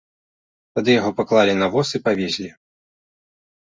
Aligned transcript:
Тады 0.79 0.91
яго 0.95 1.11
паклалі 1.21 1.53
на 1.61 1.71
воз 1.79 1.87
і 1.97 2.03
павезлі. 2.09 2.49